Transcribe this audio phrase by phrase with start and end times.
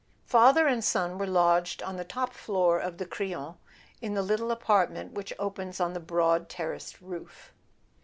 [0.25, 3.57] Father and son were lodged on the top floor of the Crillon,
[4.01, 7.53] in the little apartment which opens on the broad terraced roof.